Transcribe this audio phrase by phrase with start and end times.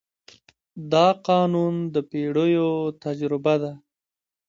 [0.91, 2.71] دا قانون د پېړیو
[3.03, 3.71] تجربه ده.